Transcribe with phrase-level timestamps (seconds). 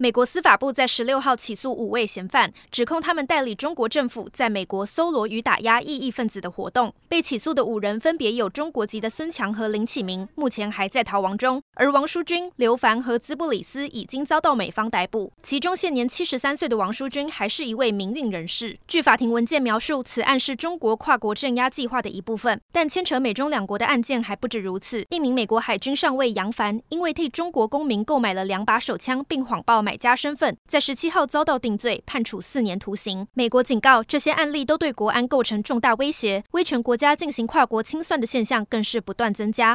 [0.00, 6.94] 美国司法部在十六号起诉五位嫌犯，指控他们代理中国政府在美国搜罗与打压异议分子的活动。
[7.08, 15.32] 被起诉的五人分别有中国籍的孙强和林启明，目前还在逃亡中；而王书君、刘凡和兹布里斯已经遭到美方逮捕。
[15.42, 18.78] 其中现年七十三岁的王书君还是一位民运人士。
[18.86, 25.04] 据法庭文件描述，此案是中国跨国镇压计划的一部分，但牵扯美中两国的案件还不止如此。
[25.10, 29.82] 一名美国海军上尉杨帆因为替中国公民购买了两把手枪，并谎报。
[29.88, 33.26] 买家身份，在十七号遭到定罪，判处四年徒刑。
[33.32, 39.74] 美国警告，这些案例都对国安构成重大威胁，威权国家进行跨国清算的现象更是不断增加。